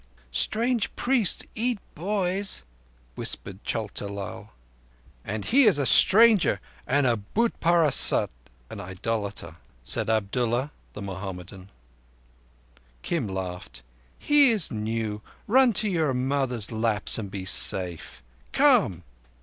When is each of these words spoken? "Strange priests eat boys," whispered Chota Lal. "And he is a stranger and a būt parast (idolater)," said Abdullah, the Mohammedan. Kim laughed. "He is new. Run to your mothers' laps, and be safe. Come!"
"Strange 0.31 0.95
priests 0.95 1.43
eat 1.53 1.77
boys," 1.93 2.63
whispered 3.13 3.63
Chota 3.63 4.07
Lal. 4.07 4.51
"And 5.23 5.45
he 5.45 5.65
is 5.65 5.77
a 5.77 5.85
stranger 5.85 6.59
and 6.87 7.05
a 7.05 7.15
būt 7.35 7.51
parast 7.61 8.29
(idolater)," 8.71 9.57
said 9.83 10.09
Abdullah, 10.09 10.71
the 10.93 11.03
Mohammedan. 11.03 11.69
Kim 13.03 13.27
laughed. 13.27 13.83
"He 14.17 14.49
is 14.49 14.71
new. 14.71 15.21
Run 15.45 15.71
to 15.73 15.87
your 15.87 16.15
mothers' 16.15 16.71
laps, 16.71 17.19
and 17.19 17.29
be 17.29 17.45
safe. 17.45 18.23
Come!" 18.53 19.03